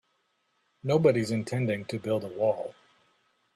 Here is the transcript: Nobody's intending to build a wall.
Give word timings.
Nobody's 0.81 1.29
intending 1.29 1.85
to 1.85 1.99
build 1.99 2.23
a 2.23 2.27
wall. 2.27 2.73